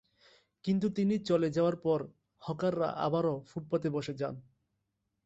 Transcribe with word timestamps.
কিন্তু 0.65 0.87
তিনি 0.89 1.15
চলে 1.29 1.47
যাওয়ার 1.49 1.77
পর 1.85 1.99
হকাররা 2.41 2.89
আবারও 3.05 3.35
ফুটপাতে 3.49 3.87
বসে 3.89 4.13
যান। 4.13 4.35